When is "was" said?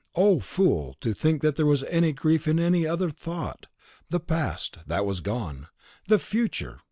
1.67-1.83, 5.05-5.19